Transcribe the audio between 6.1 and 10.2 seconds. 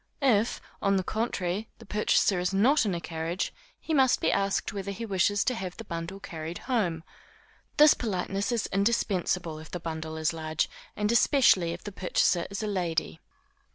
carried home. This politeness is indispensable if the bundle